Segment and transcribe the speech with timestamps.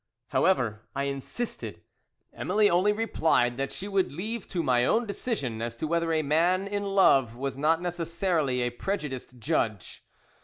[0.29, 1.83] "However, I insisted.
[2.33, 6.23] "Emily only replied, that she would leave to my own decision as to whether a
[6.23, 10.03] man in love was not necessarily a prejudiced judge.